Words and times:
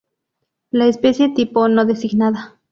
La 0.71 0.87
especie 0.87 1.29
tipo 1.35 1.67
no 1.67 1.85
designada. 1.85 2.59